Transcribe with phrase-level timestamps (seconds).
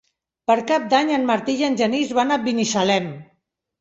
[0.51, 3.11] Per Cap d'Any en Martí i en Genís van a Binissalem.